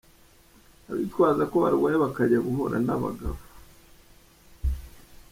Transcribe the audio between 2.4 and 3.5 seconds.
guhura n’abagabo.